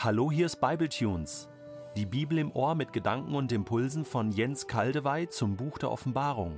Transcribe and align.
Hallo, 0.00 0.30
hier 0.30 0.46
ist 0.46 0.60
Bibletunes. 0.60 1.48
Die 1.96 2.06
Bibel 2.06 2.38
im 2.38 2.52
Ohr 2.52 2.76
mit 2.76 2.92
Gedanken 2.92 3.34
und 3.34 3.50
Impulsen 3.50 4.04
von 4.04 4.30
Jens 4.30 4.68
Kaldewey 4.68 5.28
zum 5.28 5.56
Buch 5.56 5.76
der 5.76 5.90
Offenbarung. 5.90 6.56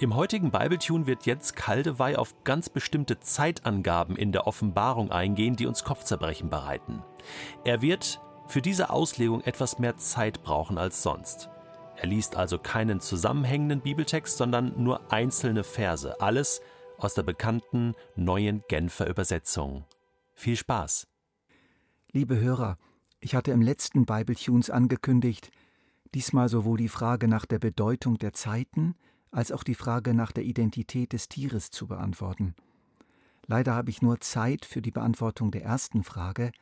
Im 0.00 0.16
heutigen 0.16 0.50
Bibletune 0.50 1.06
wird 1.06 1.26
Jens 1.26 1.54
Kaldewey 1.54 2.16
auf 2.16 2.34
ganz 2.42 2.68
bestimmte 2.68 3.20
Zeitangaben 3.20 4.16
in 4.16 4.32
der 4.32 4.48
Offenbarung 4.48 5.12
eingehen, 5.12 5.54
die 5.54 5.68
uns 5.68 5.84
Kopfzerbrechen 5.84 6.50
bereiten. 6.50 7.04
Er 7.62 7.80
wird 7.80 8.20
für 8.48 8.60
diese 8.60 8.90
Auslegung 8.90 9.42
etwas 9.42 9.78
mehr 9.78 9.96
Zeit 9.96 10.42
brauchen 10.42 10.76
als 10.76 11.04
sonst. 11.04 11.50
Er 11.94 12.08
liest 12.08 12.34
also 12.34 12.58
keinen 12.58 12.98
zusammenhängenden 12.98 13.80
Bibeltext, 13.82 14.38
sondern 14.38 14.72
nur 14.82 15.12
einzelne 15.12 15.62
Verse, 15.62 16.20
alles 16.20 16.62
aus 16.98 17.14
der 17.14 17.22
bekannten 17.22 17.94
neuen 18.16 18.62
Genfer 18.68 19.08
Übersetzung. 19.08 19.84
Viel 20.34 20.56
Spaß! 20.56 21.06
Liebe 22.12 22.38
Hörer, 22.38 22.76
ich 23.20 23.34
hatte 23.34 23.52
im 23.52 23.62
letzten 23.62 24.04
Bibletunes 24.04 24.70
angekündigt, 24.70 25.50
diesmal 26.14 26.48
sowohl 26.48 26.78
die 26.78 26.88
Frage 26.88 27.28
nach 27.28 27.46
der 27.46 27.58
Bedeutung 27.58 28.18
der 28.18 28.32
Zeiten 28.32 28.94
als 29.30 29.52
auch 29.52 29.62
die 29.62 29.74
Frage 29.74 30.14
nach 30.14 30.32
der 30.32 30.44
Identität 30.44 31.12
des 31.12 31.28
Tieres 31.28 31.70
zu 31.70 31.86
beantworten. 31.86 32.54
Leider 33.46 33.74
habe 33.74 33.90
ich 33.90 34.02
nur 34.02 34.20
Zeit 34.20 34.64
für 34.64 34.82
die 34.82 34.90
Beantwortung 34.90 35.50
der 35.50 35.64
ersten 35.64 36.02
Frage, 36.02 36.52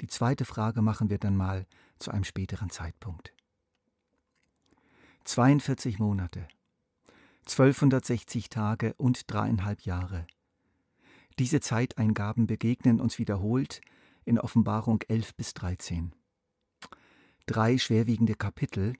die 0.00 0.06
zweite 0.06 0.44
Frage 0.44 0.82
machen 0.82 1.10
wir 1.10 1.18
dann 1.18 1.36
mal 1.36 1.66
zu 1.98 2.10
einem 2.10 2.24
späteren 2.24 2.70
Zeitpunkt. 2.70 3.32
42 5.24 5.98
Monate, 5.98 6.46
1260 7.48 8.50
Tage 8.50 8.94
und 8.98 9.32
dreieinhalb 9.32 9.80
Jahre. 9.82 10.26
Diese 11.38 11.60
Zeiteingaben 11.60 12.46
begegnen 12.46 13.00
uns 13.00 13.18
wiederholt 13.18 13.80
in 14.24 14.38
Offenbarung 14.38 15.02
11 15.08 15.34
bis 15.34 15.54
13. 15.54 16.12
Drei 17.46 17.78
schwerwiegende 17.78 18.34
Kapitel, 18.34 18.94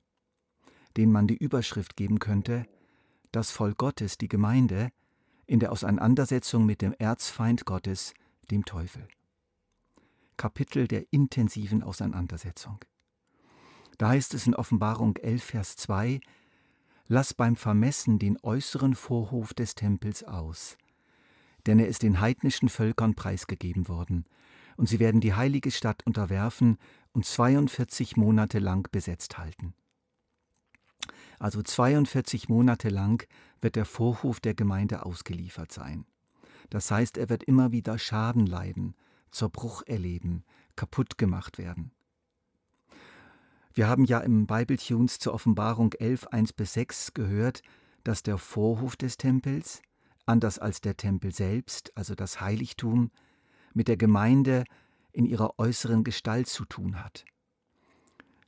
denen 0.97 1.13
man 1.13 1.27
die 1.27 1.37
Überschrift 1.37 1.97
geben 1.97 2.19
könnte, 2.19 2.65
das 3.33 3.51
Volk 3.51 3.77
Gottes, 3.77 4.17
die 4.17 4.29
Gemeinde, 4.29 4.91
in 5.47 5.61
der 5.61 5.71
Auseinandersetzung 5.71 6.65
mit 6.65 6.81
dem 6.81 6.95
Erzfeind 6.95 7.67
Gottes, 7.67 8.15
dem 8.51 8.65
Teufel. 8.65 9.07
Kapitel 10.39 10.89
der 10.89 11.05
intensiven 11.13 11.83
Auseinandersetzung. 11.83 12.79
Da 13.99 14.09
heißt 14.09 14.33
es 14.33 14.47
in 14.47 14.55
Offenbarung 14.55 15.17
11, 15.17 15.43
Vers 15.43 15.77
2, 15.77 16.21
Lass 17.11 17.33
beim 17.33 17.57
Vermessen 17.57 18.19
den 18.19 18.39
äußeren 18.43 18.95
Vorhof 18.95 19.55
des 19.55 19.75
Tempels 19.75 20.25
aus, 20.25 20.77
denn 21.67 21.79
er 21.79 21.89
ist 21.89 22.03
den 22.03 22.21
heidnischen 22.21 22.69
Völkern 22.69 23.15
preisgegeben 23.15 23.89
worden, 23.89 24.27
und 24.77 24.91
sie 24.91 24.99
werden 24.99 25.23
die 25.23 25.33
heilige 25.33 25.71
Stadt 25.71 26.07
unterwerfen 26.07 26.77
und 27.13 27.25
42 27.25 28.19
Monate 28.19 28.59
lang 28.59 28.87
besetzt 28.93 29.39
halten. 29.39 29.73
Also 31.39 31.63
42 31.63 32.51
Monate 32.51 32.91
lang 32.91 33.27
wird 33.63 33.77
der 33.77 33.87
Vorhof 33.87 34.39
der 34.39 34.55
Gemeinde 34.55 35.07
ausgeliefert 35.07 35.73
sein. 35.73 36.05
Das 36.69 36.91
heißt, 36.91 37.17
er 37.17 37.31
wird 37.31 37.43
immer 37.43 37.73
wieder 37.73 37.99
Schaden 37.99 38.45
leiden, 38.45 38.95
Zerbruch 39.31 39.83
erleben, 39.87 40.45
kaputt 40.77 41.17
gemacht 41.17 41.57
werden. 41.57 41.91
Wir 43.79 43.87
haben 43.87 44.07
ja 44.07 44.19
im 44.19 44.49
Bibletunes 44.49 45.21
zur 45.21 45.35
Offenbarung 45.35 45.93
11, 45.93 46.27
1 46.33 46.53
bis 46.53 46.73
6 46.73 47.15
gehört, 47.15 47.63
dass 48.03 48.25
der 48.25 48.37
Vorhof 48.37 48.97
des 48.97 49.19
Tempels, 49.19 49.83
anders 50.27 50.59
als 50.59 50.81
der 50.81 50.97
Tempel 50.97 51.33
selbst, 51.33 51.97
also 51.97 52.17
das 52.17 52.41
Heiligtum, 52.41 53.13
mit 53.75 53.87
der 53.87 53.97
Gemeinde 53.97 54.65
in 55.13 55.27
ihrer 55.27 55.61
äußeren 55.61 56.03
Gestalt 56.03 56.49
zu 56.49 56.65
tun 56.65 57.05
hat. 57.05 57.25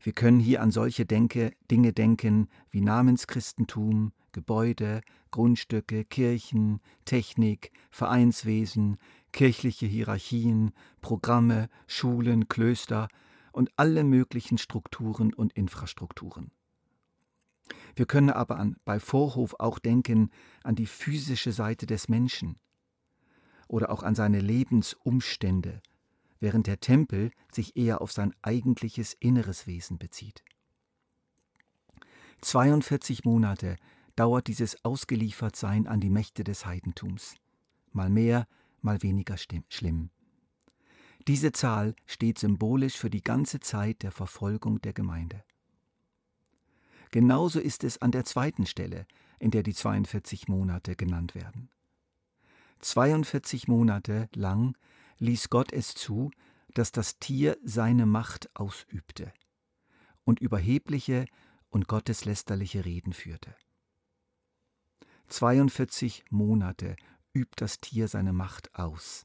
Wir 0.00 0.14
können 0.14 0.40
hier 0.40 0.62
an 0.62 0.72
solche 0.72 1.06
Denke, 1.06 1.52
Dinge 1.70 1.92
denken 1.92 2.48
wie 2.72 2.80
Namenschristentum, 2.80 4.10
Gebäude, 4.32 5.00
Grundstücke, 5.30 6.04
Kirchen, 6.04 6.80
Technik, 7.04 7.70
Vereinswesen, 7.92 8.96
kirchliche 9.30 9.86
Hierarchien, 9.86 10.72
Programme, 11.00 11.68
Schulen, 11.86 12.48
Klöster, 12.48 13.06
und 13.52 13.70
alle 13.76 14.04
möglichen 14.04 14.58
Strukturen 14.58 15.34
und 15.34 15.52
Infrastrukturen. 15.52 16.50
Wir 17.94 18.06
können 18.06 18.30
aber 18.30 18.58
an, 18.58 18.76
bei 18.84 19.00
Vorhof 19.00 19.54
auch 19.58 19.78
denken 19.78 20.30
an 20.62 20.74
die 20.74 20.86
physische 20.86 21.52
Seite 21.52 21.86
des 21.86 22.08
Menschen 22.08 22.56
oder 23.68 23.90
auch 23.90 24.02
an 24.02 24.14
seine 24.14 24.40
Lebensumstände, 24.40 25.80
während 26.40 26.66
der 26.66 26.80
Tempel 26.80 27.30
sich 27.52 27.76
eher 27.76 28.00
auf 28.00 28.12
sein 28.12 28.34
eigentliches 28.42 29.14
inneres 29.14 29.66
Wesen 29.66 29.98
bezieht. 29.98 30.44
42 32.40 33.24
Monate 33.24 33.76
dauert 34.16 34.48
dieses 34.48 34.84
Ausgeliefertsein 34.84 35.86
an 35.86 36.00
die 36.00 36.10
Mächte 36.10 36.42
des 36.42 36.66
Heidentums. 36.66 37.34
Mal 37.92 38.08
mehr, 38.08 38.46
mal 38.80 39.02
weniger 39.02 39.36
schlimm. 39.36 40.10
Diese 41.30 41.52
Zahl 41.52 41.94
steht 42.06 42.40
symbolisch 42.40 42.96
für 42.96 43.08
die 43.08 43.22
ganze 43.22 43.60
Zeit 43.60 44.02
der 44.02 44.10
Verfolgung 44.10 44.80
der 44.80 44.92
Gemeinde. 44.92 45.44
Genauso 47.12 47.60
ist 47.60 47.84
es 47.84 48.02
an 48.02 48.10
der 48.10 48.24
zweiten 48.24 48.66
Stelle, 48.66 49.06
in 49.38 49.52
der 49.52 49.62
die 49.62 49.72
42 49.72 50.48
Monate 50.48 50.96
genannt 50.96 51.36
werden. 51.36 51.70
42 52.80 53.68
Monate 53.68 54.28
lang 54.34 54.76
ließ 55.18 55.50
Gott 55.50 55.72
es 55.72 55.94
zu, 55.94 56.32
dass 56.74 56.90
das 56.90 57.20
Tier 57.20 57.56
seine 57.62 58.06
Macht 58.06 58.50
ausübte 58.56 59.32
und 60.24 60.40
überhebliche 60.40 61.26
und 61.68 61.86
gotteslästerliche 61.86 62.84
Reden 62.84 63.12
führte. 63.12 63.54
42 65.28 66.24
Monate 66.30 66.96
übt 67.32 67.54
das 67.54 67.78
Tier 67.78 68.08
seine 68.08 68.32
Macht 68.32 68.74
aus. 68.74 69.22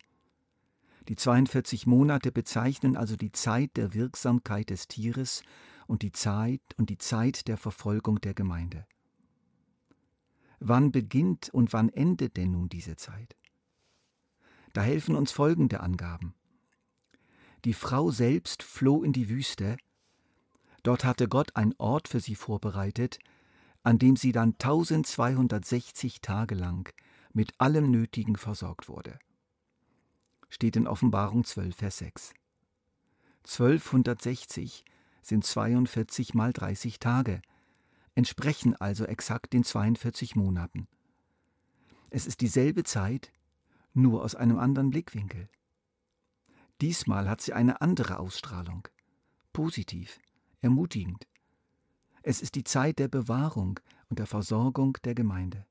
Die 1.07 1.15
42 1.15 1.85
Monate 1.85 2.31
bezeichnen 2.31 2.97
also 2.97 3.15
die 3.15 3.31
Zeit 3.31 3.77
der 3.77 3.93
Wirksamkeit 3.93 4.71
des 4.71 4.87
Tieres 4.87 5.43
und 5.85 6.01
die 6.01 6.11
Zeit 6.11 6.61
und 6.77 6.89
die 6.89 6.97
Zeit 6.97 7.47
der 7.47 7.57
Verfolgung 7.57 8.19
der 8.21 8.33
Gemeinde. 8.33 8.87
Wann 10.59 10.91
beginnt 10.91 11.49
und 11.53 11.73
wann 11.73 11.89
endet 11.89 12.37
denn 12.37 12.51
nun 12.51 12.69
diese 12.69 12.95
Zeit? 12.95 13.35
Da 14.73 14.81
helfen 14.81 15.15
uns 15.15 15.31
folgende 15.31 15.81
Angaben. 15.81 16.33
Die 17.65 17.73
Frau 17.73 18.09
selbst 18.09 18.63
floh 18.63 19.03
in 19.03 19.13
die 19.13 19.29
Wüste, 19.29 19.77
dort 20.81 21.03
hatte 21.05 21.27
Gott 21.27 21.55
einen 21.55 21.75
Ort 21.77 22.07
für 22.07 22.19
sie 22.19 22.35
vorbereitet, 22.35 23.19
an 23.83 23.99
dem 23.99 24.15
sie 24.15 24.31
dann 24.31 24.53
1260 24.53 26.21
Tage 26.21 26.55
lang 26.55 26.91
mit 27.31 27.53
allem 27.59 27.91
Nötigen 27.91 28.37
versorgt 28.37 28.89
wurde 28.89 29.19
steht 30.49 30.75
in 30.75 30.87
Offenbarung 30.87 31.43
12, 31.43 31.75
Vers 31.75 31.97
6. 31.97 32.33
1260 33.43 34.85
sind 35.21 35.45
42 35.45 36.33
mal 36.33 36.53
30 36.53 36.99
Tage, 36.99 37.41
entsprechen 38.15 38.75
also 38.75 39.05
exakt 39.05 39.53
den 39.53 39.63
42 39.63 40.35
Monaten. 40.35 40.87
Es 42.09 42.25
ist 42.27 42.41
dieselbe 42.41 42.83
Zeit, 42.83 43.31
nur 43.93 44.23
aus 44.23 44.35
einem 44.35 44.59
anderen 44.59 44.89
Blickwinkel. 44.89 45.49
Diesmal 46.81 47.29
hat 47.29 47.41
sie 47.41 47.53
eine 47.53 47.81
andere 47.81 48.19
Ausstrahlung, 48.19 48.87
positiv, 49.53 50.19
ermutigend. 50.61 51.27
Es 52.23 52.41
ist 52.41 52.55
die 52.55 52.63
Zeit 52.63 52.99
der 52.99 53.07
Bewahrung 53.07 53.79
und 54.09 54.19
der 54.19 54.27
Versorgung 54.27 54.97
der 55.03 55.15
Gemeinde. 55.15 55.65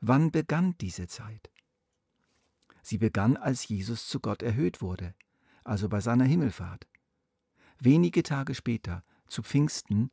Wann 0.00 0.30
begann 0.30 0.76
diese 0.80 1.08
Zeit? 1.08 1.50
Sie 2.90 2.98
begann, 2.98 3.36
als 3.36 3.68
Jesus 3.68 4.08
zu 4.08 4.18
Gott 4.18 4.42
erhöht 4.42 4.82
wurde, 4.82 5.14
also 5.62 5.88
bei 5.88 6.00
seiner 6.00 6.24
Himmelfahrt. 6.24 6.88
Wenige 7.78 8.24
Tage 8.24 8.52
später, 8.52 9.04
zu 9.28 9.44
Pfingsten, 9.44 10.10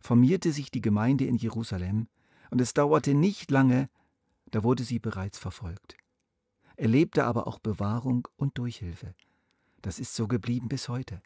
formierte 0.00 0.52
sich 0.52 0.70
die 0.70 0.80
Gemeinde 0.80 1.24
in 1.24 1.34
Jerusalem, 1.34 2.06
und 2.52 2.60
es 2.60 2.72
dauerte 2.72 3.14
nicht 3.14 3.50
lange, 3.50 3.90
da 4.52 4.62
wurde 4.62 4.84
sie 4.84 5.00
bereits 5.00 5.40
verfolgt. 5.40 5.96
Erlebte 6.76 7.24
aber 7.24 7.48
auch 7.48 7.58
Bewahrung 7.58 8.28
und 8.36 8.58
Durchhilfe. 8.58 9.16
Das 9.82 9.98
ist 9.98 10.14
so 10.14 10.28
geblieben 10.28 10.68
bis 10.68 10.88
heute. 10.88 11.22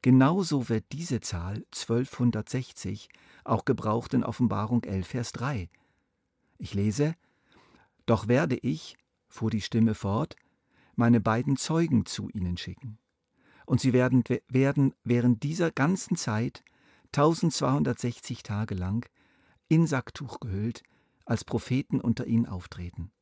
Genauso 0.00 0.70
wird 0.70 0.86
diese 0.92 1.20
Zahl 1.20 1.66
1260 1.74 3.10
auch 3.44 3.66
gebraucht 3.66 4.14
in 4.14 4.24
Offenbarung 4.24 4.82
11, 4.84 5.06
Vers 5.06 5.32
3. 5.32 5.68
Ich 6.56 6.72
lese, 6.72 7.14
Doch 8.06 8.26
werde 8.26 8.56
ich, 8.56 8.96
fuhr 9.30 9.50
die 9.50 9.62
Stimme 9.62 9.94
fort, 9.94 10.36
meine 10.96 11.20
beiden 11.20 11.56
Zeugen 11.56 12.04
zu 12.04 12.28
ihnen 12.28 12.58
schicken. 12.58 12.98
Und 13.64 13.80
sie 13.80 13.92
werden, 13.92 14.22
werden 14.48 14.94
während 15.04 15.42
dieser 15.42 15.70
ganzen 15.70 16.16
Zeit 16.16 16.62
1260 17.12 18.42
Tage 18.42 18.74
lang 18.74 19.08
in 19.68 19.86
Sacktuch 19.86 20.40
gehüllt 20.40 20.82
als 21.24 21.44
Propheten 21.44 22.00
unter 22.00 22.26
ihnen 22.26 22.46
auftreten. 22.46 23.12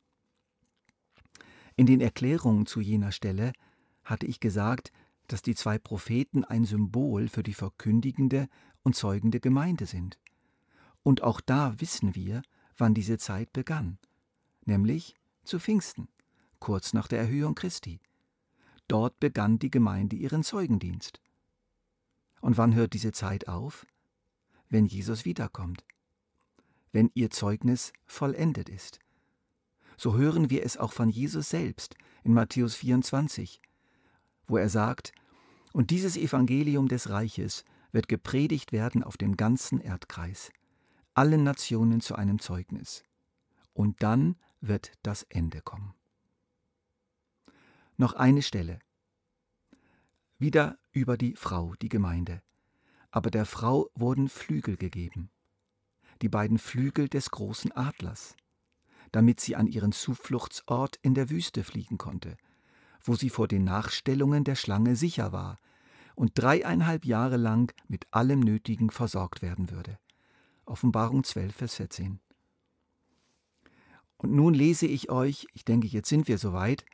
In 1.77 1.87
den 1.87 2.01
Erklärungen 2.01 2.67
zu 2.67 2.81
jener 2.81 3.13
Stelle 3.13 3.53
hatte 4.03 4.27
ich 4.27 4.41
gesagt, 4.41 4.91
dass 5.29 5.43
die 5.43 5.55
zwei 5.55 5.79
Propheten 5.79 6.43
ein 6.43 6.65
Symbol 6.65 7.29
für 7.29 7.43
die 7.43 7.55
verkündigende 7.55 8.49
und 8.83 8.97
zeugende 8.97 9.41
Gemeinde 9.41 9.87
sind. 9.87 10.19
Und 11.03 11.23
auch 11.23 11.41
da 11.41 11.79
wissen 11.81 12.15
wir, 12.15 12.43
wann 12.77 12.95
diese 12.95 13.19
Zeit 13.19 13.53
begann, 13.53 13.99
nämlich 14.65 15.15
zu 15.49 15.59
Pfingsten, 15.59 16.09
kurz 16.61 16.93
nach 16.93 17.09
der 17.09 17.19
Erhöhung 17.19 17.55
Christi. 17.55 18.01
Dort 18.87 19.19
begann 19.19 19.59
die 19.59 19.71
Gemeinde 19.71 20.17
ihren 20.17 20.43
Zeugendienst. 20.43 21.21
Und 22.41 22.57
wann 22.57 22.75
hört 22.75 22.93
diese 22.93 23.13
Zeit 23.13 23.49
auf? 23.49 23.87
Wenn 24.69 24.87
Jesus 24.87 25.25
wiederkommt, 25.25 25.85
wenn 26.93 27.11
ihr 27.15 27.31
Zeugnis 27.31 27.93
vollendet 28.07 28.69
ist. 28.69 29.01
So 29.97 30.17
hören 30.17 30.51
wir 30.51 30.65
es 30.65 30.77
auch 30.77 30.93
von 30.93 31.09
Jesus 31.09 31.49
selbst 31.49 31.97
in 32.23 32.35
Matthäus 32.35 32.77
24, 32.77 33.61
wo 34.47 34.57
er 34.59 34.69
sagt, 34.69 35.13
und 35.73 35.91
dieses 35.91 36.17
Evangelium 36.17 36.89
des 36.89 37.11
Reiches 37.11 37.65
wird 37.93 38.09
gepredigt 38.09 38.73
werden 38.73 39.03
auf 39.03 39.17
dem 39.17 39.37
ganzen 39.37 39.81
Erdkreis, 39.81 40.51
allen 41.15 41.43
Nationen 41.43 42.01
zu 42.01 42.15
einem 42.15 42.39
Zeugnis. 42.39 43.05
Und 43.73 44.03
dann 44.03 44.37
wird 44.61 44.93
das 45.03 45.23
Ende 45.25 45.61
kommen. 45.61 45.95
Noch 47.97 48.15
eine 48.15 48.43
Stelle. 48.43 48.79
Wieder 50.39 50.79
über 50.93 51.17
die 51.17 51.35
Frau, 51.35 51.75
die 51.83 51.89
Gemeinde. 51.89 52.43
Aber 53.11 53.31
der 53.31 53.47
Frau 53.47 53.91
wurden 53.95 54.29
Flügel 54.29 54.77
gegeben, 54.77 55.31
die 56.23 56.29
beiden 56.29 56.59
Flügel 56.59 57.09
des 57.09 57.31
großen 57.31 57.73
Adlers, 57.73 58.37
damit 59.13 59.41
sie 59.41 59.57
an 59.57 59.67
ihren 59.67 59.93
Zufluchtsort 59.93 60.97
in 61.03 61.15
der 61.15 61.31
Wüste 61.31 61.65
fliegen 61.65 61.99
konnte, 61.99 62.37
wo 63.01 63.15
sie 63.15 63.31
vor 63.31 63.49
den 63.49 63.65
Nachstellungen 63.65 64.45
der 64.45 64.55
Schlange 64.55 64.95
sicher 64.95 65.33
war 65.33 65.59
und 66.15 66.33
dreieinhalb 66.35 67.05
Jahre 67.05 67.37
lang 67.37 67.73
mit 67.89 68.07
allem 68.13 68.41
Nötigen 68.41 68.91
versorgt 68.91 69.41
werden 69.41 69.71
würde. 69.71 69.99
Offenbarung 70.67 71.25
12, 71.25 71.55
Vers 71.57 71.75
14. 71.77 72.21
Und 74.19 74.33
nun 74.33 74.53
lese 74.53 74.87
ich 74.87 75.11
euch, 75.11 75.47
ich 75.55 75.65
denke, 75.65 75.87
jetzt 75.87 76.09
sind 76.09 76.29
wir 76.29 76.39
soweit, 76.39 76.85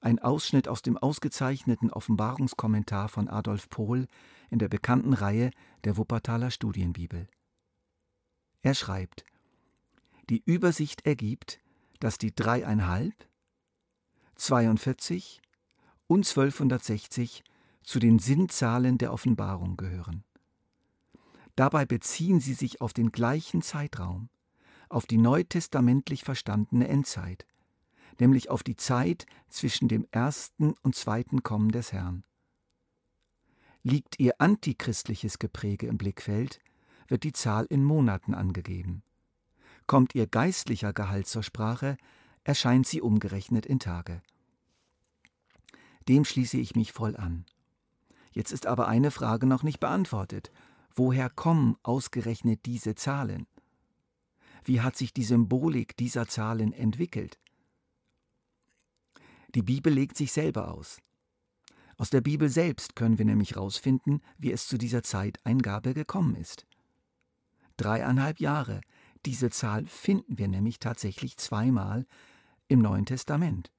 ein 0.00 0.18
Ausschnitt 0.18 0.66
aus 0.66 0.82
dem 0.82 0.98
ausgezeichneten 0.98 1.90
Offenbarungskommentar 1.90 3.08
von 3.08 3.28
Adolf 3.28 3.68
Pohl 3.68 4.08
in 4.50 4.58
der 4.58 4.68
bekannten 4.68 5.14
Reihe 5.14 5.50
der 5.84 5.96
Wuppertaler 5.96 6.50
Studienbibel. 6.50 7.28
Er 8.62 8.74
schreibt, 8.74 9.24
die 10.28 10.42
Übersicht 10.44 11.06
ergibt, 11.06 11.60
dass 12.00 12.18
die 12.18 12.34
dreieinhalb, 12.34 13.14
42 14.34 15.40
und 16.08 16.26
1260 16.28 17.44
zu 17.84 18.00
den 18.00 18.18
Sinnzahlen 18.18 18.98
der 18.98 19.12
Offenbarung 19.12 19.76
gehören. 19.76 20.24
Dabei 21.54 21.84
beziehen 21.84 22.40
sie 22.40 22.54
sich 22.54 22.80
auf 22.80 22.92
den 22.92 23.12
gleichen 23.12 23.62
Zeitraum, 23.62 24.30
auf 24.92 25.06
die 25.06 25.18
neutestamentlich 25.18 26.24
verstandene 26.24 26.88
Endzeit, 26.88 27.46
nämlich 28.20 28.50
auf 28.50 28.62
die 28.62 28.76
Zeit 28.76 29.26
zwischen 29.48 29.88
dem 29.88 30.06
ersten 30.10 30.74
und 30.82 30.94
zweiten 30.94 31.42
Kommen 31.42 31.70
des 31.70 31.92
Herrn. 31.92 32.24
Liegt 33.82 34.20
ihr 34.20 34.40
antichristliches 34.40 35.38
Gepräge 35.38 35.86
im 35.86 35.98
Blickfeld, 35.98 36.60
wird 37.08 37.24
die 37.24 37.32
Zahl 37.32 37.66
in 37.68 37.84
Monaten 37.84 38.34
angegeben. 38.34 39.02
Kommt 39.86 40.14
ihr 40.14 40.26
geistlicher 40.26 40.92
Gehalt 40.92 41.26
zur 41.26 41.42
Sprache, 41.42 41.96
erscheint 42.44 42.86
sie 42.86 43.00
umgerechnet 43.00 43.66
in 43.66 43.80
Tage. 43.80 44.22
Dem 46.08 46.24
schließe 46.24 46.58
ich 46.58 46.76
mich 46.76 46.92
voll 46.92 47.16
an. 47.16 47.44
Jetzt 48.32 48.52
ist 48.52 48.66
aber 48.66 48.88
eine 48.88 49.10
Frage 49.10 49.46
noch 49.46 49.62
nicht 49.62 49.80
beantwortet. 49.80 50.50
Woher 50.94 51.28
kommen 51.30 51.76
ausgerechnet 51.82 52.66
diese 52.66 52.94
Zahlen? 52.94 53.46
Wie 54.64 54.80
hat 54.80 54.96
sich 54.96 55.12
die 55.12 55.24
Symbolik 55.24 55.96
dieser 55.96 56.28
Zahlen 56.28 56.72
entwickelt? 56.72 57.38
Die 59.54 59.62
Bibel 59.62 59.92
legt 59.92 60.16
sich 60.16 60.32
selber 60.32 60.72
aus. 60.72 61.00
Aus 61.96 62.10
der 62.10 62.20
Bibel 62.20 62.48
selbst 62.48 62.96
können 62.96 63.18
wir 63.18 63.24
nämlich 63.24 63.52
herausfinden, 63.52 64.22
wie 64.38 64.50
es 64.50 64.66
zu 64.66 64.78
dieser 64.78 65.02
Zeiteingabe 65.02 65.94
gekommen 65.94 66.36
ist. 66.36 66.66
Dreieinhalb 67.76 68.40
Jahre, 68.40 68.80
diese 69.26 69.50
Zahl 69.50 69.86
finden 69.86 70.38
wir 70.38 70.48
nämlich 70.48 70.78
tatsächlich 70.78 71.36
zweimal 71.36 72.06
im 72.68 72.80
Neuen 72.80 73.06
Testament. 73.06 73.70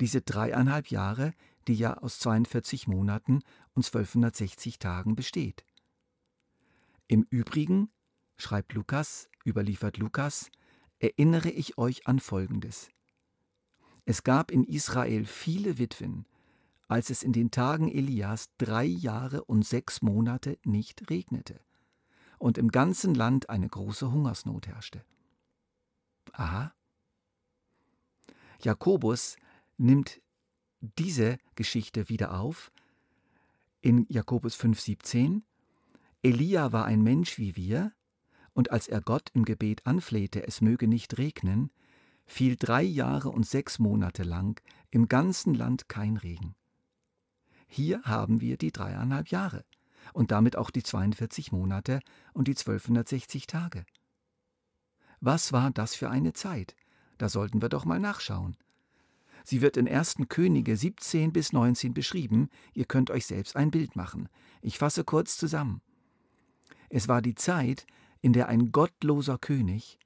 Diese 0.00 0.20
dreieinhalb 0.20 0.88
Jahre, 0.88 1.32
die 1.68 1.74
ja 1.74 1.96
aus 1.98 2.18
42 2.18 2.88
Monaten 2.88 3.42
und 3.74 3.86
1260 3.86 4.78
Tagen 4.78 5.14
besteht. 5.14 5.64
Im 7.06 7.26
Übrigen, 7.30 7.90
schreibt 8.36 8.72
Lukas, 8.72 9.28
überliefert 9.46 9.98
Lukas, 9.98 10.50
erinnere 10.98 11.50
ich 11.50 11.78
euch 11.78 12.06
an 12.06 12.18
Folgendes. 12.18 12.90
Es 14.04 14.22
gab 14.22 14.50
in 14.50 14.64
Israel 14.64 15.24
viele 15.24 15.78
Witwen, 15.78 16.26
als 16.88 17.10
es 17.10 17.22
in 17.22 17.32
den 17.32 17.50
Tagen 17.50 17.88
Elias 17.88 18.50
drei 18.58 18.84
Jahre 18.84 19.44
und 19.44 19.64
sechs 19.64 20.02
Monate 20.02 20.58
nicht 20.64 21.08
regnete 21.10 21.60
und 22.38 22.58
im 22.58 22.72
ganzen 22.72 23.14
Land 23.14 23.50
eine 23.50 23.68
große 23.68 24.10
Hungersnot 24.10 24.66
herrschte. 24.66 25.04
Aha. 26.32 26.74
Jakobus 28.60 29.36
nimmt 29.76 30.20
diese 30.80 31.38
Geschichte 31.54 32.08
wieder 32.08 32.38
auf 32.38 32.72
in 33.80 34.06
Jakobus 34.08 34.56
5,17. 34.56 35.42
Elia 36.22 36.72
war 36.72 36.84
ein 36.84 37.02
Mensch 37.02 37.38
wie 37.38 37.56
wir, 37.56 37.92
und 38.54 38.70
als 38.70 38.88
er 38.88 39.00
Gott 39.00 39.30
im 39.34 39.44
Gebet 39.44 39.86
anflehte, 39.86 40.46
es 40.46 40.60
möge 40.60 40.88
nicht 40.88 41.18
regnen, 41.18 41.70
fiel 42.26 42.56
drei 42.56 42.82
Jahre 42.82 43.30
und 43.30 43.46
sechs 43.46 43.78
Monate 43.78 44.22
lang 44.22 44.60
im 44.90 45.08
ganzen 45.08 45.54
Land 45.54 45.88
kein 45.88 46.16
Regen. 46.16 46.54
Hier 47.66 48.02
haben 48.02 48.40
wir 48.40 48.56
die 48.56 48.72
dreieinhalb 48.72 49.28
Jahre 49.28 49.64
und 50.12 50.30
damit 50.30 50.56
auch 50.56 50.70
die 50.70 50.82
42 50.82 51.52
Monate 51.52 52.00
und 52.32 52.48
die 52.48 52.56
1260 52.56 53.46
Tage. 53.46 53.84
Was 55.20 55.52
war 55.52 55.70
das 55.70 55.94
für 55.94 56.10
eine 56.10 56.32
Zeit? 56.32 56.74
Da 57.18 57.28
sollten 57.28 57.62
wir 57.62 57.68
doch 57.68 57.84
mal 57.84 58.00
nachschauen. 58.00 58.56
Sie 59.44 59.60
wird 59.60 59.76
in 59.76 59.88
1. 59.88 60.16
Könige 60.28 60.76
17 60.76 61.32
bis 61.32 61.52
19 61.52 61.94
beschrieben, 61.94 62.48
ihr 62.74 62.84
könnt 62.84 63.10
euch 63.10 63.26
selbst 63.26 63.56
ein 63.56 63.70
Bild 63.70 63.96
machen. 63.96 64.28
Ich 64.60 64.78
fasse 64.78 65.04
kurz 65.04 65.36
zusammen. 65.36 65.80
Es 66.88 67.08
war 67.08 67.22
die 67.22 67.34
Zeit, 67.34 67.86
in 68.22 68.32
der 68.32 68.48
ein 68.48 68.72
gottloser 68.72 69.36
König, 69.36 69.98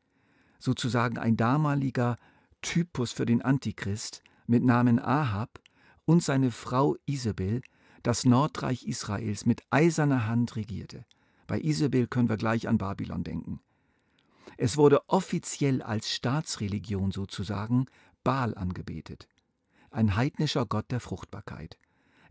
sozusagen 0.58 1.18
ein 1.18 1.36
damaliger 1.36 2.16
Typus 2.62 3.12
für 3.12 3.26
den 3.26 3.42
Antichrist 3.42 4.22
mit 4.46 4.64
Namen 4.64 4.98
Ahab 4.98 5.60
und 6.06 6.22
seine 6.22 6.50
Frau 6.50 6.96
Isabel 7.06 7.60
das 8.02 8.24
Nordreich 8.24 8.86
Israels 8.86 9.46
mit 9.46 9.62
eiserner 9.70 10.26
Hand 10.26 10.56
regierte. 10.56 11.04
Bei 11.46 11.60
Isabel 11.60 12.06
können 12.06 12.28
wir 12.28 12.36
gleich 12.36 12.68
an 12.68 12.78
Babylon 12.78 13.22
denken. 13.22 13.60
Es 14.56 14.76
wurde 14.76 15.08
offiziell 15.08 15.82
als 15.82 16.10
Staatsreligion 16.10 17.12
sozusagen 17.12 17.86
Baal 18.24 18.56
angebetet, 18.56 19.28
ein 19.90 20.16
heidnischer 20.16 20.66
Gott 20.66 20.90
der 20.90 21.00
Fruchtbarkeit. 21.00 21.78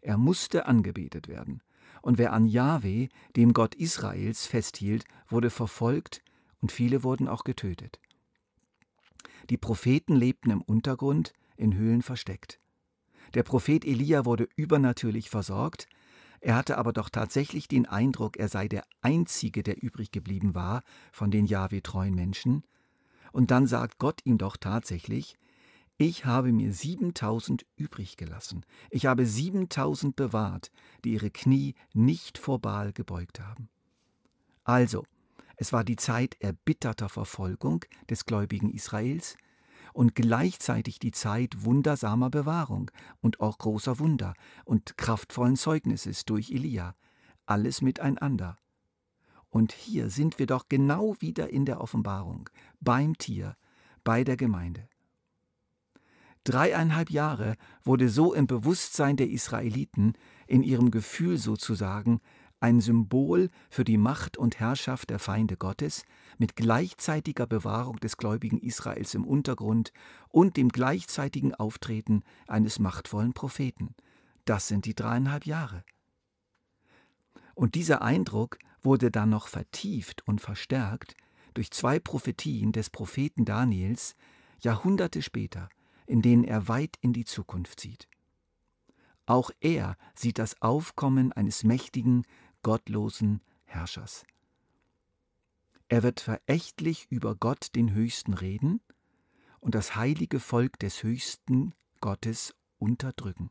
Er 0.01 0.17
musste 0.17 0.65
angebetet 0.65 1.27
werden, 1.27 1.61
und 2.05 2.19
wer 2.19 2.33
an 2.33 2.45
Jahwe, 2.45 3.09
dem 3.35 3.53
Gott 3.53 3.73
Israels, 3.73 4.45
festhielt, 4.45 5.05
wurde 5.27 5.49
verfolgt 5.49 6.21
und 6.61 6.71
viele 6.71 7.03
wurden 7.03 7.27
auch 7.27 7.43
getötet. 7.43 7.99
Die 9.49 9.57
Propheten 9.57 10.15
lebten 10.15 10.51
im 10.51 10.61
Untergrund, 10.61 11.33
in 11.57 11.73
Höhlen 11.73 12.03
versteckt. 12.03 12.59
Der 13.33 13.41
Prophet 13.41 13.83
Elia 13.83 14.23
wurde 14.23 14.47
übernatürlich 14.55 15.31
versorgt, 15.31 15.87
er 16.41 16.55
hatte 16.55 16.77
aber 16.77 16.93
doch 16.93 17.09
tatsächlich 17.09 17.67
den 17.67 17.87
Eindruck, 17.87 18.37
er 18.37 18.49
sei 18.49 18.67
der 18.67 18.83
Einzige, 19.01 19.63
der 19.63 19.81
übrig 19.81 20.11
geblieben 20.11 20.53
war 20.53 20.83
von 21.11 21.31
den 21.31 21.47
Jahwe-treuen 21.47 22.13
Menschen. 22.13 22.61
Und 23.31 23.49
dann 23.49 23.65
sagt 23.65 23.97
Gott 23.97 24.21
ihm 24.25 24.37
doch 24.37 24.57
tatsächlich, 24.57 25.37
ich 25.97 26.25
habe 26.25 26.51
mir 26.51 26.73
siebentausend 26.73 27.65
übrig 27.77 28.17
gelassen. 28.17 28.65
Ich 28.89 29.05
habe 29.05 29.25
siebentausend 29.25 30.17
bewahrt, 30.17 30.71
die 31.03 31.13
ihre 31.13 31.31
Knie 31.31 31.73
nicht 31.93 32.37
vor 32.37 32.59
Baal 32.59 32.91
gebeugt 32.91 33.39
haben. 33.39 33.69
Also, 34.65 35.05
es 35.55 35.71
war 35.71 35.85
die 35.85 35.95
Zeit 35.95 36.35
erbitterter 36.41 37.07
Verfolgung 37.07 37.85
des 38.09 38.25
gläubigen 38.25 38.69
Israels 38.71 39.37
und 39.93 40.15
gleichzeitig 40.15 40.99
die 40.99 41.11
Zeit 41.11 41.63
wundersamer 41.63 42.29
Bewahrung 42.29 42.91
und 43.21 43.39
auch 43.39 43.57
großer 43.57 43.97
Wunder 43.99 44.33
und 44.65 44.97
kraftvollen 44.97 45.55
Zeugnisses 45.55 46.25
durch 46.25 46.51
Elia. 46.51 46.95
Alles 47.45 47.81
miteinander. 47.81 48.57
Und 49.49 49.71
hier 49.71 50.09
sind 50.09 50.39
wir 50.39 50.47
doch 50.47 50.67
genau 50.67 51.15
wieder 51.21 51.49
in 51.49 51.63
der 51.63 51.79
Offenbarung, 51.79 52.49
beim 52.81 53.17
Tier, 53.17 53.55
bei 54.03 54.25
der 54.25 54.35
Gemeinde. 54.35 54.89
Dreieinhalb 56.45 57.09
Jahre 57.09 57.57
wurde 57.83 58.07
so 58.07 58.33
im 58.33 58.45
Bewusstsein 58.45 59.17
der 59.17 59.29
Israeliten, 59.29 60.13
in 60.45 60.61
ihrem 60.61 60.91
Gefühl 60.91 61.39
sozusagen, 61.39 62.21
ein 62.59 62.81
Symbol 62.81 63.49
für 63.69 63.83
die 63.83 63.97
Macht 63.97 64.37
und 64.37 64.59
Herrschaft 64.59 65.09
der 65.09 65.17
Feinde 65.17 65.57
Gottes 65.57 66.03
mit 66.37 66.55
gleichzeitiger 66.55 67.47
Bewahrung 67.47 67.97
des 67.97 68.17
gläubigen 68.17 68.59
Israels 68.59 69.15
im 69.15 69.25
Untergrund 69.25 69.91
und 70.29 70.55
dem 70.55 70.69
gleichzeitigen 70.69 71.55
Auftreten 71.55 72.21
eines 72.47 72.77
machtvollen 72.77 73.33
Propheten. 73.33 73.95
Das 74.45 74.67
sind 74.67 74.85
die 74.85 74.93
dreieinhalb 74.93 75.47
Jahre. 75.47 75.83
Und 77.55 77.73
dieser 77.73 78.03
Eindruck 78.03 78.59
wurde 78.83 79.09
dann 79.09 79.29
noch 79.29 79.47
vertieft 79.47 80.21
und 80.27 80.41
verstärkt 80.41 81.15
durch 81.55 81.71
zwei 81.71 81.99
Prophetien 81.99 82.71
des 82.71 82.91
Propheten 82.91 83.45
Daniels 83.45 84.15
Jahrhunderte 84.59 85.23
später, 85.23 85.69
in 86.05 86.21
denen 86.21 86.43
er 86.43 86.67
weit 86.67 86.97
in 87.01 87.13
die 87.13 87.25
Zukunft 87.25 87.79
sieht. 87.79 88.07
Auch 89.25 89.51
er 89.59 89.97
sieht 90.13 90.37
das 90.37 90.61
Aufkommen 90.61 91.31
eines 91.31 91.63
mächtigen, 91.63 92.25
gottlosen 92.61 93.41
Herrschers. 93.63 94.23
Er 95.87 96.03
wird 96.03 96.19
verächtlich 96.19 97.07
über 97.09 97.35
Gott 97.35 97.75
den 97.75 97.93
Höchsten 97.93 98.33
reden 98.33 98.81
und 99.59 99.75
das 99.75 99.95
heilige 99.95 100.39
Volk 100.39 100.79
des 100.79 101.03
Höchsten 101.03 101.73
Gottes 102.01 102.55
unterdrücken. 102.77 103.49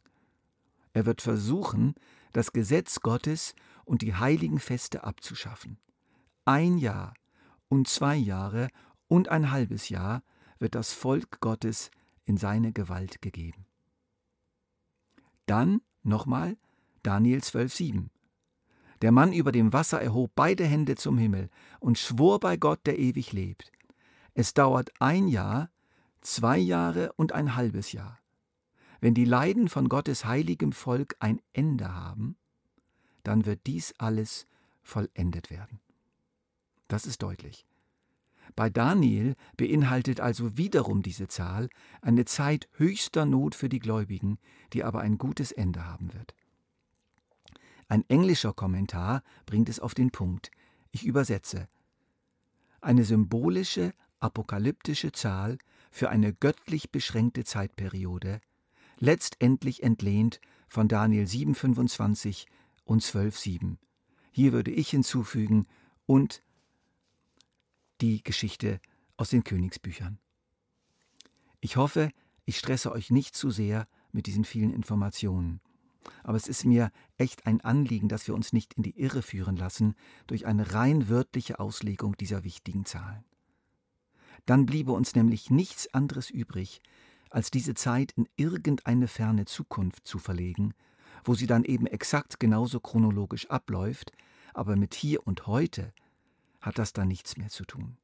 Er 0.92 1.06
wird 1.06 1.22
versuchen, 1.22 1.94
das 2.32 2.52
Gesetz 2.52 3.00
Gottes 3.00 3.54
und 3.84 4.02
die 4.02 4.14
heiligen 4.14 4.60
Feste 4.60 5.04
abzuschaffen. 5.04 5.78
Ein 6.44 6.78
Jahr 6.78 7.14
und 7.68 7.88
zwei 7.88 8.16
Jahre 8.16 8.68
und 9.08 9.28
ein 9.28 9.50
halbes 9.50 9.88
Jahr 9.88 10.22
wird 10.58 10.74
das 10.74 10.92
Volk 10.92 11.40
Gottes 11.40 11.90
in 12.24 12.36
seine 12.36 12.72
Gewalt 12.72 13.22
gegeben. 13.22 13.66
Dann 15.46 15.82
nochmal 16.02 16.56
Daniel 17.02 17.40
12,7. 17.40 18.08
Der 19.02 19.12
Mann 19.12 19.32
über 19.32 19.52
dem 19.52 19.72
Wasser 19.72 20.00
erhob 20.00 20.32
beide 20.34 20.64
Hände 20.64 20.94
zum 20.94 21.18
Himmel 21.18 21.50
und 21.80 21.98
schwor 21.98 22.40
bei 22.40 22.56
Gott, 22.56 22.86
der 22.86 22.98
ewig 22.98 23.32
lebt. 23.32 23.70
Es 24.32 24.54
dauert 24.54 24.90
ein 25.00 25.28
Jahr, 25.28 25.70
zwei 26.22 26.58
Jahre 26.58 27.12
und 27.16 27.32
ein 27.32 27.56
halbes 27.56 27.92
Jahr. 27.92 28.18
Wenn 29.00 29.14
die 29.14 29.26
Leiden 29.26 29.68
von 29.68 29.88
Gottes 29.88 30.24
heiligem 30.24 30.72
Volk 30.72 31.16
ein 31.20 31.40
Ende 31.52 31.94
haben, 31.94 32.36
dann 33.22 33.44
wird 33.44 33.66
dies 33.66 33.92
alles 33.98 34.46
vollendet 34.82 35.50
werden. 35.50 35.80
Das 36.88 37.04
ist 37.04 37.22
deutlich. 37.22 37.66
Bei 38.56 38.70
Daniel 38.70 39.34
beinhaltet 39.56 40.20
also 40.20 40.56
wiederum 40.56 41.02
diese 41.02 41.28
Zahl 41.28 41.68
eine 42.00 42.24
Zeit 42.24 42.68
höchster 42.76 43.26
Not 43.26 43.54
für 43.54 43.68
die 43.68 43.80
Gläubigen, 43.80 44.38
die 44.72 44.84
aber 44.84 45.00
ein 45.00 45.18
gutes 45.18 45.50
Ende 45.50 45.86
haben 45.86 46.12
wird. 46.14 46.34
Ein 47.88 48.04
englischer 48.08 48.52
Kommentar 48.52 49.22
bringt 49.46 49.68
es 49.68 49.80
auf 49.80 49.94
den 49.94 50.10
Punkt. 50.10 50.50
Ich 50.90 51.04
übersetze. 51.04 51.68
Eine 52.80 53.04
symbolische, 53.04 53.92
apokalyptische 54.20 55.12
Zahl 55.12 55.58
für 55.90 56.10
eine 56.10 56.32
göttlich 56.32 56.90
beschränkte 56.90 57.44
Zeitperiode, 57.44 58.40
letztendlich 58.98 59.82
entlehnt 59.82 60.40
von 60.68 60.88
Daniel 60.88 61.24
7,25 61.24 62.46
und 62.84 63.02
12,7. 63.02 63.76
Hier 64.30 64.52
würde 64.52 64.70
ich 64.70 64.90
hinzufügen 64.90 65.66
und 66.06 66.42
die 68.04 68.22
Geschichte 68.22 68.80
aus 69.16 69.30
den 69.30 69.44
Königsbüchern. 69.44 70.18
Ich 71.60 71.76
hoffe, 71.76 72.10
ich 72.44 72.58
stresse 72.58 72.92
euch 72.92 73.08
nicht 73.08 73.34
zu 73.34 73.50
sehr 73.50 73.88
mit 74.12 74.26
diesen 74.26 74.44
vielen 74.44 74.74
Informationen. 74.74 75.62
Aber 76.22 76.36
es 76.36 76.46
ist 76.46 76.66
mir 76.66 76.90
echt 77.16 77.46
ein 77.46 77.62
Anliegen, 77.62 78.10
dass 78.10 78.26
wir 78.26 78.34
uns 78.34 78.52
nicht 78.52 78.74
in 78.74 78.82
die 78.82 78.98
Irre 79.00 79.22
führen 79.22 79.56
lassen 79.56 79.94
durch 80.26 80.44
eine 80.44 80.74
rein 80.74 81.08
wörtliche 81.08 81.58
Auslegung 81.60 82.14
dieser 82.18 82.44
wichtigen 82.44 82.84
Zahlen. 82.84 83.24
Dann 84.44 84.66
bliebe 84.66 84.92
uns 84.92 85.14
nämlich 85.14 85.48
nichts 85.48 85.92
anderes 85.94 86.28
übrig, 86.28 86.82
als 87.30 87.50
diese 87.50 87.72
Zeit 87.72 88.12
in 88.12 88.28
irgendeine 88.36 89.08
ferne 89.08 89.46
Zukunft 89.46 90.06
zu 90.06 90.18
verlegen, 90.18 90.74
wo 91.24 91.34
sie 91.34 91.46
dann 91.46 91.64
eben 91.64 91.86
exakt 91.86 92.38
genauso 92.38 92.80
chronologisch 92.80 93.48
abläuft, 93.48 94.12
aber 94.52 94.76
mit 94.76 94.94
hier 94.94 95.26
und 95.26 95.46
heute 95.46 95.94
hat 96.64 96.78
das 96.78 96.94
dann 96.94 97.08
nichts 97.08 97.36
mehr 97.36 97.48
zu 97.48 97.64
tun. 97.64 97.98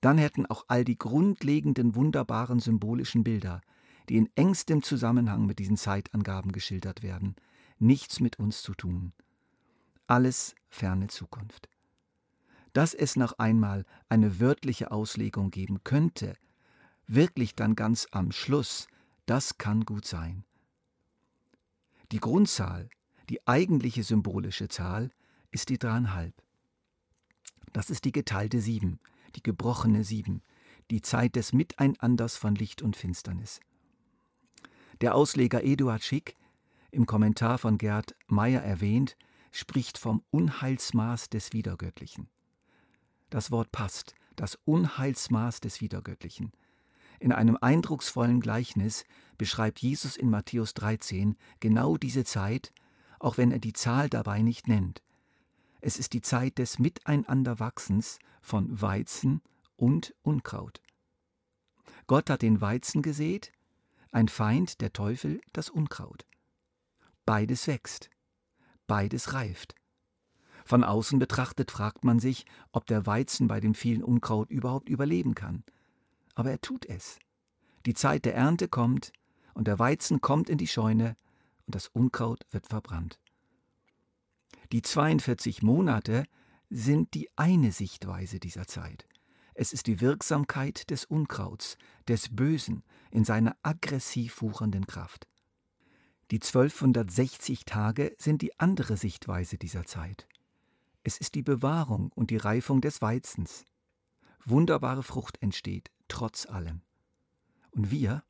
Dann 0.00 0.18
hätten 0.18 0.44
auch 0.44 0.64
all 0.68 0.84
die 0.84 0.98
grundlegenden 0.98 1.94
wunderbaren 1.94 2.58
symbolischen 2.58 3.22
Bilder, 3.22 3.60
die 4.08 4.16
in 4.16 4.28
engstem 4.34 4.82
Zusammenhang 4.82 5.46
mit 5.46 5.60
diesen 5.60 5.76
Zeitangaben 5.76 6.52
geschildert 6.52 7.02
werden, 7.02 7.36
nichts 7.78 8.20
mit 8.20 8.38
uns 8.38 8.62
zu 8.62 8.74
tun. 8.74 9.12
Alles 10.06 10.54
ferne 10.68 11.06
Zukunft. 11.06 11.68
Dass 12.72 12.92
es 12.92 13.14
noch 13.16 13.38
einmal 13.38 13.86
eine 14.08 14.40
wörtliche 14.40 14.90
Auslegung 14.90 15.50
geben 15.52 15.84
könnte, 15.84 16.34
wirklich 17.06 17.54
dann 17.54 17.76
ganz 17.76 18.08
am 18.10 18.32
Schluss, 18.32 18.88
das 19.26 19.58
kann 19.58 19.84
gut 19.84 20.06
sein. 20.06 20.44
Die 22.10 22.18
Grundzahl, 22.18 22.90
die 23.30 23.46
eigentliche 23.46 24.02
symbolische 24.02 24.68
Zahl, 24.68 25.10
ist 25.50 25.68
die 25.68 25.78
dreieinhalb. 25.78 26.34
Das 27.72 27.90
ist 27.90 28.04
die 28.04 28.12
geteilte 28.12 28.60
Sieben, 28.60 29.00
die 29.36 29.42
gebrochene 29.42 30.04
Sieben, 30.04 30.42
die 30.90 31.02
Zeit 31.02 31.36
des 31.36 31.52
Miteinanders 31.52 32.36
von 32.36 32.54
Licht 32.54 32.82
und 32.82 32.96
Finsternis. 32.96 33.60
Der 35.00 35.14
Ausleger 35.14 35.64
Eduard 35.64 36.02
Schick, 36.02 36.36
im 36.90 37.06
Kommentar 37.06 37.58
von 37.58 37.78
Gerd 37.78 38.14
Meyer 38.28 38.62
erwähnt, 38.62 39.16
spricht 39.50 39.98
vom 39.98 40.22
Unheilsmaß 40.30 41.28
des 41.30 41.52
Wiedergöttlichen. 41.52 42.28
Das 43.30 43.50
Wort 43.50 43.72
passt, 43.72 44.14
das 44.36 44.58
Unheilsmaß 44.64 45.60
des 45.60 45.80
Wiedergöttlichen. 45.80 46.52
In 47.18 47.32
einem 47.32 47.56
eindrucksvollen 47.60 48.40
Gleichnis 48.40 49.04
beschreibt 49.38 49.80
Jesus 49.80 50.16
in 50.16 50.30
Matthäus 50.30 50.74
13 50.74 51.36
genau 51.60 51.96
diese 51.96 52.24
Zeit, 52.24 52.72
auch 53.18 53.38
wenn 53.38 53.50
er 53.50 53.58
die 53.58 53.72
Zahl 53.72 54.08
dabei 54.08 54.42
nicht 54.42 54.68
nennt. 54.68 55.02
Es 55.86 55.98
ist 55.98 56.14
die 56.14 56.22
Zeit 56.22 56.56
des 56.56 56.78
Miteinanderwachsens 56.78 58.18
von 58.40 58.80
Weizen 58.80 59.42
und 59.76 60.14
Unkraut. 60.22 60.80
Gott 62.06 62.30
hat 62.30 62.40
den 62.40 62.62
Weizen 62.62 63.02
gesät, 63.02 63.52
ein 64.10 64.28
Feind, 64.28 64.80
der 64.80 64.94
Teufel, 64.94 65.42
das 65.52 65.68
Unkraut. 65.68 66.24
Beides 67.26 67.66
wächst, 67.66 68.08
beides 68.86 69.34
reift. 69.34 69.74
Von 70.64 70.84
außen 70.84 71.18
betrachtet 71.18 71.70
fragt 71.70 72.02
man 72.02 72.18
sich, 72.18 72.46
ob 72.72 72.86
der 72.86 73.04
Weizen 73.04 73.46
bei 73.46 73.60
dem 73.60 73.74
vielen 73.74 74.02
Unkraut 74.02 74.48
überhaupt 74.48 74.88
überleben 74.88 75.34
kann. 75.34 75.64
Aber 76.34 76.50
er 76.50 76.62
tut 76.62 76.86
es. 76.86 77.18
Die 77.84 77.92
Zeit 77.92 78.24
der 78.24 78.34
Ernte 78.34 78.68
kommt, 78.68 79.12
und 79.52 79.68
der 79.68 79.78
Weizen 79.78 80.22
kommt 80.22 80.48
in 80.48 80.56
die 80.56 80.66
Scheune, 80.66 81.14
und 81.66 81.74
das 81.74 81.88
Unkraut 81.88 82.46
wird 82.52 82.68
verbrannt. 82.68 83.20
Die 84.74 84.82
42 84.82 85.62
Monate 85.62 86.24
sind 86.68 87.14
die 87.14 87.30
eine 87.36 87.70
Sichtweise 87.70 88.40
dieser 88.40 88.66
Zeit. 88.66 89.06
Es 89.54 89.72
ist 89.72 89.86
die 89.86 90.00
Wirksamkeit 90.00 90.90
des 90.90 91.04
Unkrauts, 91.04 91.78
des 92.08 92.34
Bösen 92.34 92.82
in 93.12 93.24
seiner 93.24 93.56
aggressiv 93.62 94.42
wuchernden 94.42 94.88
Kraft. 94.88 95.28
Die 96.32 96.40
1260 96.40 97.66
Tage 97.66 98.16
sind 98.18 98.42
die 98.42 98.58
andere 98.58 98.96
Sichtweise 98.96 99.58
dieser 99.58 99.86
Zeit. 99.86 100.26
Es 101.04 101.18
ist 101.18 101.36
die 101.36 101.42
Bewahrung 101.42 102.10
und 102.12 102.30
die 102.30 102.36
Reifung 102.36 102.80
des 102.80 103.00
Weizens. 103.00 103.64
Wunderbare 104.44 105.04
Frucht 105.04 105.40
entsteht, 105.40 105.92
trotz 106.08 106.46
allem. 106.46 106.82
Und 107.70 107.92
wir? 107.92 108.24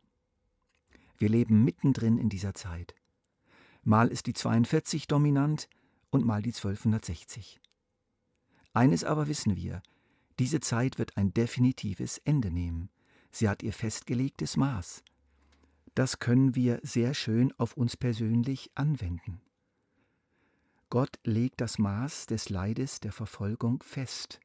Wir 1.17 1.31
leben 1.31 1.65
mittendrin 1.65 2.19
in 2.19 2.29
dieser 2.29 2.53
Zeit. 2.53 2.95
Mal 3.83 4.09
ist 4.09 4.27
die 4.27 4.35
42 4.35 5.07
dominant 5.07 5.71
und 6.14 6.25
mal 6.25 6.42
die 6.42 6.54
1260. 6.54 7.61
Eines 8.73 9.02
aber 9.02 9.26
wissen 9.26 9.56
wir, 9.56 9.83
diese 10.38 10.61
Zeit 10.61 10.97
wird 10.97 11.16
ein 11.16 11.35
definitives 11.35 12.18
Ende 12.18 12.52
nehmen. 12.52 12.88
Sie 13.33 13.49
hat 13.49 13.64
ihr 13.64 13.73
festgelegtes 13.73 14.56
Maß. 14.56 15.02
Das 15.97 16.21
können 16.21 16.54
wir 16.54 16.78
sehr 16.85 17.14
schön 17.14 17.52
auf 17.59 17.76
uns 17.76 17.97
persönlich 17.97 18.71
anwenden. 18.76 19.40
Gott 20.88 21.18
legt 21.25 21.61
das 21.61 21.80
Maß 21.80 22.26
des 22.26 22.49
Leides 22.49 23.00
der 23.00 23.11
Verfolgung 23.11 23.83
fest. 23.83 24.38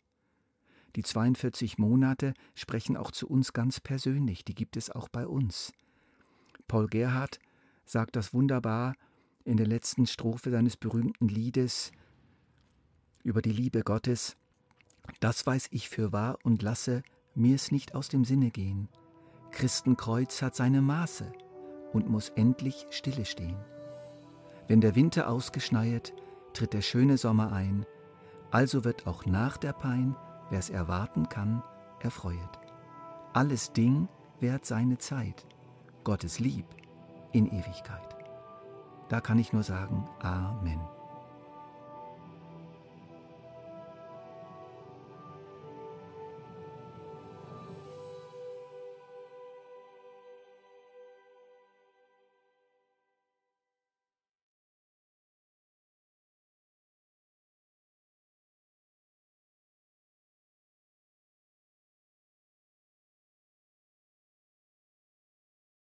Die 0.95 1.03
42 1.03 1.77
Monate 1.77 2.33
sprechen 2.55 2.97
auch 2.97 3.11
zu 3.11 3.27
uns 3.27 3.53
ganz 3.53 3.79
persönlich, 3.79 4.43
die 4.43 4.55
gibt 4.55 4.75
es 4.75 4.89
auch 4.89 5.07
bei 5.07 5.27
uns. 5.27 5.71
Paul 6.67 6.87
Gerhard 6.87 7.37
sagt 7.85 8.15
das 8.15 8.33
wunderbar 8.33 8.95
in 9.49 9.57
der 9.57 9.67
letzten 9.67 10.05
Strophe 10.05 10.51
seines 10.51 10.77
berühmten 10.77 11.27
Liedes 11.27 11.91
über 13.23 13.41
die 13.41 13.51
Liebe 13.51 13.81
Gottes. 13.81 14.37
Das 15.19 15.45
weiß 15.45 15.69
ich 15.71 15.89
für 15.89 16.13
wahr 16.13 16.37
und 16.43 16.61
lasse 16.61 17.01
mir's 17.33 17.71
nicht 17.71 17.95
aus 17.95 18.09
dem 18.09 18.25
Sinne 18.25 18.51
gehen. 18.51 18.89
Christenkreuz 19.51 20.43
hat 20.43 20.55
seine 20.55 20.83
Maße 20.83 21.31
und 21.93 22.07
muss 22.07 22.29
endlich 22.29 22.85
stille 22.91 23.25
stehen. 23.25 23.57
Wenn 24.67 24.81
der 24.81 24.95
Winter 24.95 25.27
ausgeschneit, 25.27 26.13
tritt 26.53 26.73
der 26.73 26.83
schöne 26.83 27.17
Sommer 27.17 27.51
ein, 27.51 27.87
also 28.51 28.83
wird 28.83 29.07
auch 29.07 29.25
nach 29.25 29.57
der 29.57 29.73
Pein, 29.73 30.15
wer's 30.51 30.69
erwarten 30.69 31.27
kann, 31.27 31.63
erfreuet. 32.01 32.59
Alles 33.33 33.73
Ding 33.73 34.07
währt 34.39 34.65
seine 34.65 34.99
Zeit, 34.99 35.47
Gottes 36.03 36.39
Lieb 36.39 36.65
in 37.31 37.47
Ewigkeit. 37.47 38.18
Da 39.09 39.21
kann 39.21 39.39
ich 39.39 39.51
nur 39.53 39.63
sagen, 39.63 40.07
Amen. 40.19 40.98